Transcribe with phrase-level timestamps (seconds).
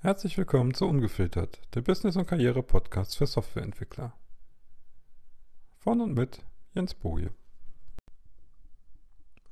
[0.00, 4.12] Herzlich willkommen zu Ungefiltert, der Business- und Karriere-Podcast für Softwareentwickler.
[5.78, 7.32] Von und mit Jens Boje.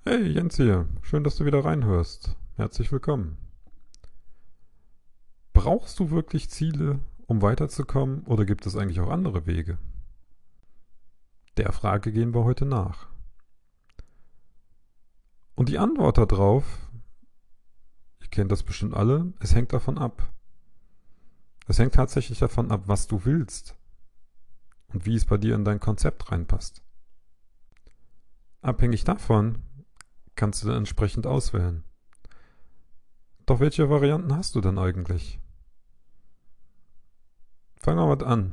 [0.05, 0.89] Hey, Jens hier.
[1.03, 2.37] Schön, dass du wieder reinhörst.
[2.55, 3.39] Herzlich willkommen.
[5.53, 9.79] Brauchst du wirklich Ziele, um weiterzukommen, oder gibt es eigentlich auch andere Wege?
[11.57, 13.09] Der Frage gehen wir heute nach.
[15.57, 16.89] Und die Antwort darauf,
[18.21, 20.33] ihr kennt das bestimmt alle, es hängt davon ab.
[21.67, 23.77] Es hängt tatsächlich davon ab, was du willst
[24.89, 26.83] und wie es bei dir in dein Konzept reinpasst.
[28.63, 29.59] Abhängig davon
[30.37, 31.85] kannst du dann entsprechend auswählen.
[33.47, 35.41] Doch welche Varianten hast du denn eigentlich?
[37.77, 38.53] Fangen wir mal an.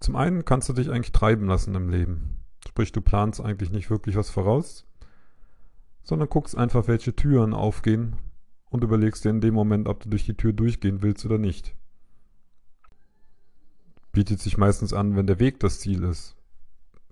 [0.00, 2.44] Zum einen kannst du dich eigentlich treiben lassen im Leben.
[2.66, 4.86] Sprich, du planst eigentlich nicht wirklich was voraus,
[6.02, 8.16] sondern guckst einfach, welche Türen aufgehen
[8.70, 11.74] und überlegst dir in dem Moment, ob du durch die Tür durchgehen willst oder nicht.
[14.16, 16.38] Bietet sich meistens an, wenn der Weg das Ziel ist.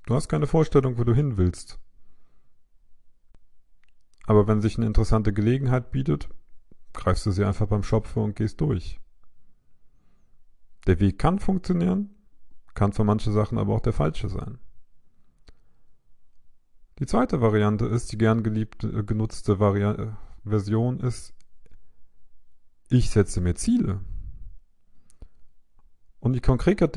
[0.06, 1.78] Du hast keine Vorstellung, wo du hin willst.
[4.24, 6.30] Aber wenn sich eine interessante Gelegenheit bietet,
[6.94, 8.98] greifst du sie einfach beim Schopfe und gehst durch.
[10.86, 12.08] Der Weg kann funktionieren,
[12.72, 14.58] kann für manche Sachen aber auch der falsche sein.
[17.00, 21.34] Die zweite Variante ist, die gern geliebte, äh, genutzte Vari äh, Version ist,
[22.88, 24.00] ich setze mir Ziele.
[26.24, 26.90] Und je konkreter,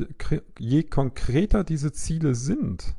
[0.58, 2.96] je konkreter diese Ziele sind,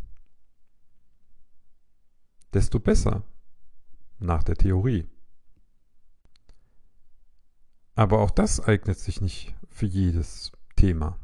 [2.53, 3.23] desto besser
[4.19, 5.09] nach der Theorie.
[7.95, 11.17] Aber auch das eignet sich nicht für jedes Thema.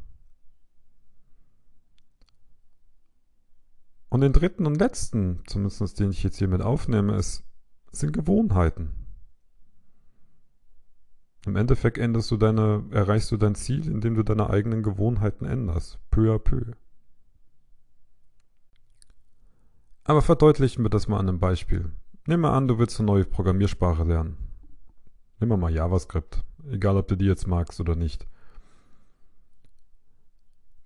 [4.08, 7.44] Und den dritten und letzten, zumindest den ich jetzt hier mit aufnehme, ist,
[7.92, 9.05] sind Gewohnheiten.
[11.46, 16.00] Im Endeffekt änderst du deine, erreichst du dein Ziel, indem du deine eigenen Gewohnheiten änderst,
[16.10, 16.72] peu à peu.
[20.02, 21.92] Aber verdeutlichen wir das mal an einem Beispiel.
[22.26, 24.36] Nimm mal an, du willst eine neue Programmiersprache lernen.
[25.38, 28.26] Nimm mal JavaScript, egal ob du die jetzt magst oder nicht.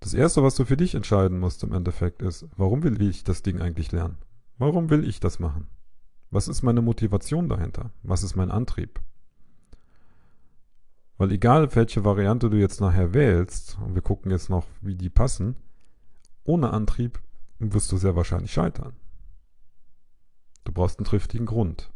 [0.00, 3.42] Das erste, was du für dich entscheiden musst im Endeffekt ist, warum will ich das
[3.42, 4.18] Ding eigentlich lernen?
[4.58, 5.68] Warum will ich das machen?
[6.30, 7.92] Was ist meine Motivation dahinter?
[8.02, 9.00] Was ist mein Antrieb?
[11.20, 15.10] Weil egal welche Variante du jetzt nachher wählst, und wir gucken jetzt noch, wie die
[15.10, 15.54] passen,
[16.44, 17.20] ohne Antrieb
[17.58, 18.94] wirst du sehr wahrscheinlich scheitern.
[20.64, 21.90] Du brauchst einen triftigen Grund.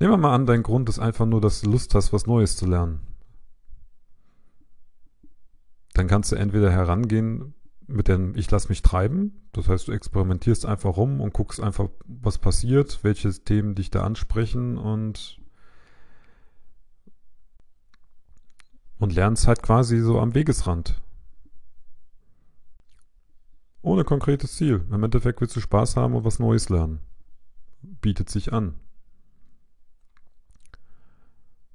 [0.00, 2.56] Nehmen wir mal an, dein Grund ist einfach nur, dass du Lust hast, was Neues
[2.56, 3.00] zu lernen
[5.94, 7.54] dann kannst du entweder herangehen
[7.86, 9.48] mit dem Ich lass mich treiben.
[9.52, 14.02] Das heißt, du experimentierst einfach rum und guckst einfach, was passiert, welche Themen dich da
[14.02, 15.41] ansprechen und
[19.02, 21.00] und lernst halt quasi so am Wegesrand.
[23.82, 24.86] Ohne konkretes Ziel.
[24.90, 27.00] Im Endeffekt willst du Spaß haben und was Neues lernen.
[27.82, 28.74] Bietet sich an.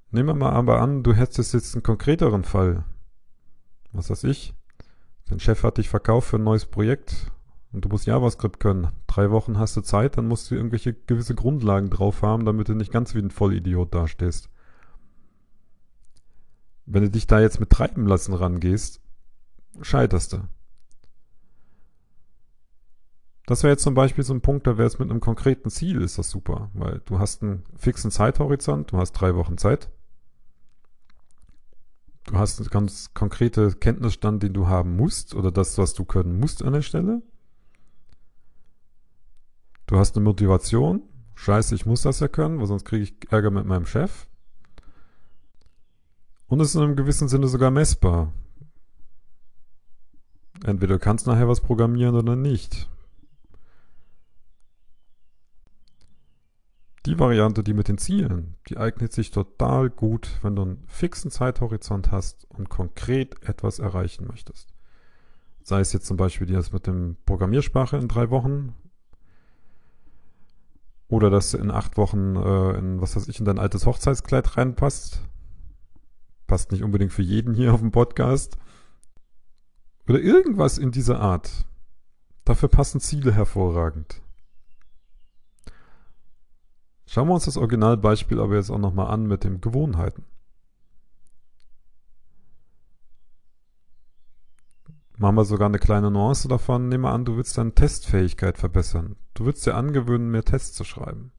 [0.09, 2.85] Nehmen wir mal aber an, du hättest jetzt einen konkreteren Fall
[3.97, 4.53] was weiß ich,
[5.25, 7.31] dein Chef hat dich verkauft für ein neues Projekt
[7.71, 8.89] und du musst JavaScript können.
[9.07, 12.75] Drei Wochen hast du Zeit, dann musst du irgendwelche gewisse Grundlagen drauf haben, damit du
[12.75, 14.49] nicht ganz wie ein Vollidiot dastehst.
[16.87, 19.01] Wenn du dich da jetzt mit treiben lassen rangehst,
[19.81, 20.39] scheiterst du.
[23.45, 26.01] Das wäre jetzt zum Beispiel so ein Punkt, da wäre es mit einem konkreten Ziel,
[26.01, 29.89] ist das super, weil du hast einen fixen Zeithorizont, du hast drei Wochen Zeit
[32.27, 36.39] du hast einen ganz konkrete Kenntnisstand, den du haben musst oder das, was du können
[36.39, 37.23] musst an der Stelle.
[39.87, 41.01] Du hast eine Motivation.
[41.35, 44.27] Scheiße, ich muss das ja können, weil sonst kriege ich Ärger mit meinem Chef.
[46.47, 48.33] Und es ist in einem gewissen Sinne sogar messbar.
[50.63, 52.89] Entweder du kannst nachher was programmieren oder nicht.
[57.05, 61.31] Die Variante, die mit den Zielen, die eignet sich total gut, wenn du einen fixen
[61.31, 64.73] Zeithorizont hast und konkret etwas erreichen möchtest.
[65.63, 68.73] Sei es jetzt zum Beispiel das mit dem Programmiersprache in drei Wochen
[71.07, 74.57] oder dass du in acht Wochen äh, in, was weiß ich, in dein altes Hochzeitskleid
[74.57, 75.21] reinpasst.
[76.47, 78.57] Passt nicht unbedingt für jeden hier auf dem Podcast.
[80.07, 81.65] Oder irgendwas in dieser Art.
[82.45, 84.21] Dafür passen Ziele hervorragend.
[87.05, 90.25] Schauen wir uns das Originalbeispiel aber jetzt auch nochmal an mit den Gewohnheiten.
[95.17, 96.89] Machen wir sogar eine kleine Nuance davon.
[96.89, 99.15] Nehmen wir an, du willst deine Testfähigkeit verbessern.
[99.33, 101.31] Du willst dir angewöhnen, mehr Tests zu schreiben.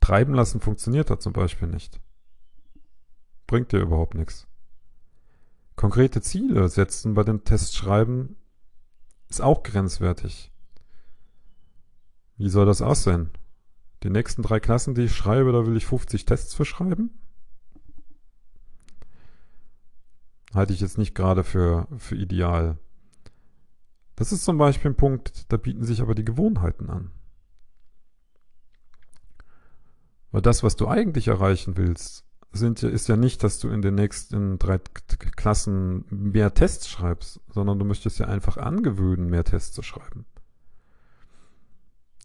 [0.00, 2.00] Treiben lassen funktioniert da zum Beispiel nicht.
[3.50, 4.46] Bringt dir überhaupt nichts.
[5.74, 8.36] Konkrete Ziele setzen bei den Tests schreiben
[9.28, 10.52] ist auch grenzwertig.
[12.36, 13.30] Wie soll das aussehen?
[14.04, 17.10] Die nächsten drei Klassen, die ich schreibe, da will ich 50 Tests für schreiben?
[20.54, 22.78] Halte ich jetzt nicht gerade für, für ideal.
[24.14, 27.10] Das ist zum Beispiel ein Punkt, da bieten sich aber die Gewohnheiten an.
[30.30, 33.94] Weil das, was du eigentlich erreichen willst, sind, ist ja nicht, dass du in den
[33.94, 34.78] nächsten drei
[35.36, 40.26] Klassen mehr Tests schreibst, sondern du möchtest ja einfach angewöhnen, mehr Tests zu schreiben.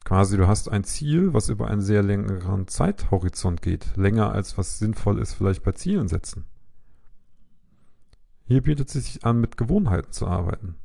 [0.04, 4.77] Quasi, du hast ein Ziel, was über einen sehr längeren Zeithorizont geht, länger als was
[4.77, 6.45] sinnvoll ist, vielleicht bei Zielen setzen.
[8.48, 10.75] Hier bietet es sich an, mit Gewohnheiten zu arbeiten.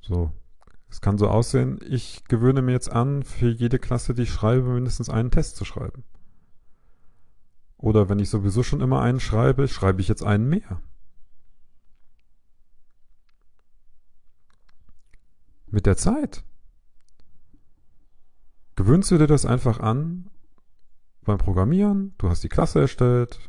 [0.00, 0.32] So,
[0.90, 4.74] es kann so aussehen, ich gewöhne mir jetzt an, für jede Klasse, die ich schreibe,
[4.74, 6.02] mindestens einen Test zu schreiben.
[7.82, 10.80] Oder wenn ich sowieso schon immer einen schreibe, schreibe ich jetzt einen mehr.
[15.66, 16.44] Mit der Zeit
[18.76, 20.30] gewöhnst du dir das einfach an
[21.22, 22.14] beim Programmieren.
[22.18, 23.40] Du hast die Klasse erstellt,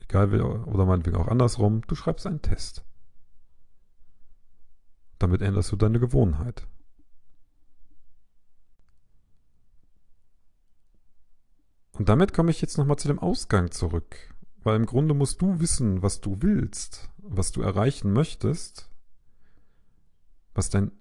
[0.00, 2.86] egal wie, oder meinetwegen auch andersrum, du schreibst einen Test.
[5.18, 6.66] Damit änderst du deine Gewohnheit.
[11.98, 14.16] Und damit komme ich jetzt nochmal zu dem Ausgang zurück.
[14.62, 18.88] Weil im Grunde musst du wissen, was du willst, was du erreichen möchtest,
[20.54, 20.92] was dein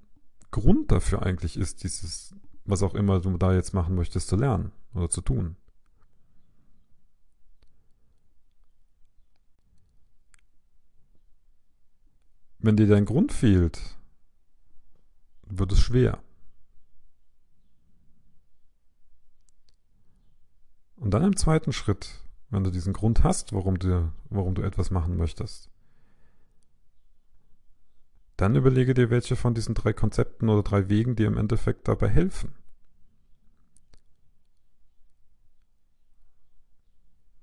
[0.49, 2.35] Grund dafür eigentlich ist, dieses,
[2.65, 5.55] was auch immer du da jetzt machen möchtest, zu lernen oder zu tun.
[12.59, 13.79] Wenn dir dein Grund fehlt,
[15.43, 16.21] wird es schwer.
[21.07, 22.19] Und dann im zweiten Schritt,
[22.49, 25.69] wenn du diesen Grund hast, warum du, warum du etwas machen möchtest,
[28.35, 32.09] dann überlege dir, welche von diesen drei Konzepten oder drei Wegen dir im Endeffekt dabei
[32.09, 32.55] helfen.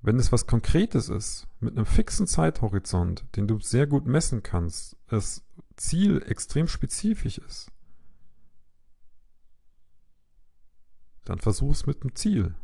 [0.02, 4.98] Wenn es was Konkretes ist, mit einem fixen Zeithorizont, den du sehr gut messen kannst,
[5.06, 5.42] das
[5.76, 7.72] Ziel extrem spezifisch ist,
[11.24, 12.54] dann versuch es mit dem Ziel.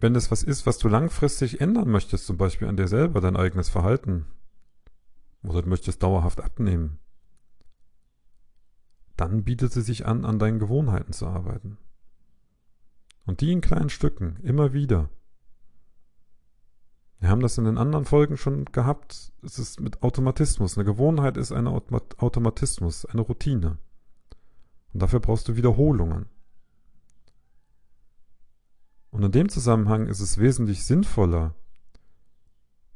[0.00, 3.36] Wenn es was ist, was du langfristig ändern möchtest, zum Beispiel an dir selber, dein
[3.36, 4.26] eigenes Verhalten,
[5.42, 6.98] oder du möchtest dauerhaft abnehmen,
[9.16, 11.78] dann bietet es sich an, an deinen Gewohnheiten zu arbeiten.
[13.26, 15.08] Und die in kleinen Stücken, immer wieder.
[17.20, 19.32] Wir haben das in den anderen Folgen schon gehabt.
[19.42, 20.76] Es ist mit Automatismus.
[20.76, 23.78] Eine Gewohnheit ist ein Automatismus, eine Routine.
[24.92, 26.26] Und dafür brauchst du Wiederholungen.
[29.14, 31.54] Und in dem Zusammenhang ist es wesentlich sinnvoller,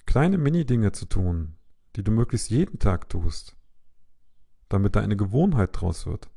[0.04, 1.54] kleine Mini-Dinge zu tun,
[1.94, 3.54] die du möglichst jeden Tag tust,
[4.68, 6.28] damit da eine Gewohnheit draus wird.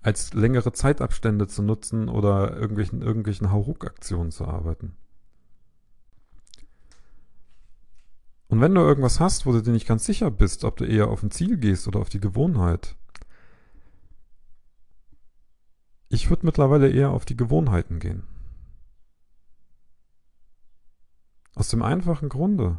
[0.00, 4.96] als längere Zeitabstände zu nutzen oder irgendwelchen, irgendwelchen Hauruck-Aktionen zu arbeiten.
[8.48, 11.08] Und wenn du irgendwas hast, wo du dir nicht ganz sicher bist, ob du eher
[11.08, 12.97] auf ein Ziel gehst oder auf die Gewohnheit,
[16.08, 18.24] ich würde mittlerweile eher auf die Gewohnheiten gehen.
[21.54, 22.78] Aus dem einfachen Grunde,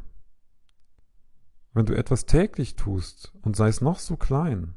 [1.73, 4.75] wenn du etwas täglich tust und sei es noch so klein,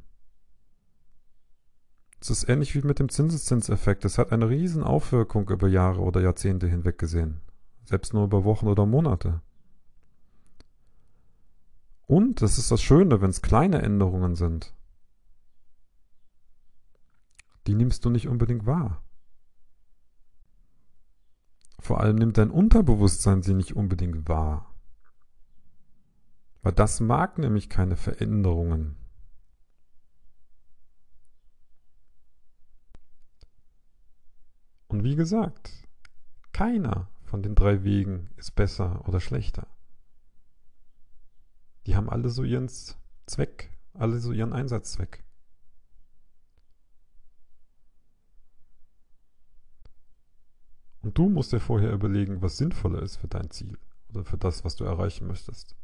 [2.22, 4.04] es ist ähnlich wie mit dem Zinseszinseffekt.
[4.04, 7.40] Es hat eine riesen Aufwirkung über Jahre oder Jahrzehnte hinweg gesehen.
[7.84, 9.40] Selbst nur über Wochen oder Monate.
[12.06, 14.72] Und, das ist das Schöne, wenn es kleine Änderungen sind,
[17.66, 19.02] die nimmst du nicht unbedingt wahr.
[21.78, 24.72] Vor allem nimmt dein Unterbewusstsein sie nicht unbedingt wahr.
[26.62, 28.96] Weil das mag nämlich keine Veränderungen.
[34.86, 35.88] Und wie gesagt,
[36.52, 39.66] keiner von den drei Wegen ist besser oder schlechter.
[41.86, 45.24] Die haben alle so ihren Zweck, alle so ihren Einsatzzweck.
[51.12, 53.76] Und du musst dir vorher überlegen, was sinnvoller ist für dein Ziel
[54.08, 55.76] oder für das, was du erreichen möchtest.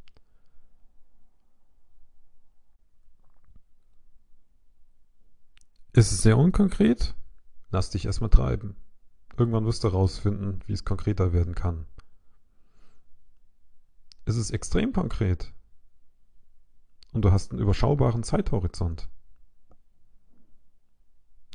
[5.92, 7.14] Ist es sehr unkonkret?
[7.68, 8.74] Lass dich erstmal treiben.
[9.36, 11.84] Irgendwann wirst du herausfinden, wie es konkreter werden kann.
[14.24, 15.52] Es ist extrem konkret.
[17.12, 19.10] und du hast einen überschaubaren Zeithorizont.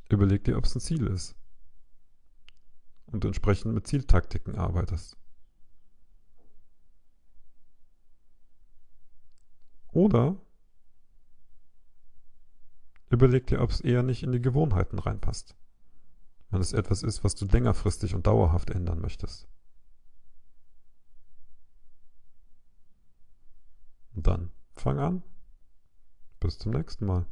[0.10, 1.36] Überleg dir, ob es ein Ziel ist.
[3.14, 5.16] Und entsprechend mit Zieltaktiken arbeitest.
[9.90, 10.36] Oder
[13.12, 15.56] überleg dir, ob es eher nicht in die Gewohnheiten reinpasst.
[16.50, 19.48] Wenn es etwas ist, was du längerfristig und dauerhaft ändern möchtest.
[24.16, 25.24] Und dann fang an.
[26.40, 27.28] Bis zum nächsten Mal.